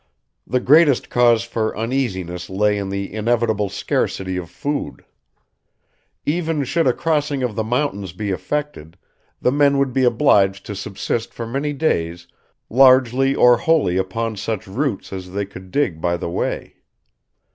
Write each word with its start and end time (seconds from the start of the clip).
The 0.47 0.59
greatest 0.59 1.11
cause 1.11 1.43
for 1.43 1.77
uneasiness 1.77 2.49
lay 2.49 2.75
in 2.75 2.89
the 2.89 3.13
inevitable 3.13 3.69
scarcity 3.69 4.35
of 4.35 4.49
food. 4.49 5.05
Even 6.25 6.63
should 6.63 6.87
a 6.87 6.91
crossing 6.91 7.43
of 7.43 7.53
the 7.53 7.63
mountains 7.63 8.11
be 8.11 8.31
effected, 8.31 8.97
the 9.39 9.51
men 9.51 9.77
would 9.77 9.93
be 9.93 10.03
obliged 10.03 10.65
to 10.65 10.75
subsist 10.75 11.35
for 11.35 11.45
many 11.45 11.71
days 11.71 12.27
largely 12.67 13.35
or 13.35 13.57
wholly 13.57 13.97
upon 13.97 14.37
such 14.37 14.65
roots 14.65 15.13
as 15.13 15.33
they 15.33 15.45
could 15.45 15.69
dig 15.69 16.01
by 16.01 16.17
the 16.17 16.31
way. 16.31 16.77